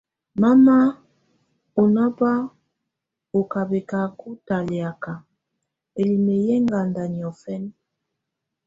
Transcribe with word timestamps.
Mama 0.41 0.77
ɔŋɔ́ba 1.81 2.31
á 3.37 3.39
ká 3.51 3.61
bɛcaca 3.69 4.29
talɛ̀áka, 4.47 5.13
ǝlimǝ 5.97 6.33
yɛ̀ 6.45 6.57
ɛŋganda 6.61 7.03
niɔfɛna. 7.13 7.69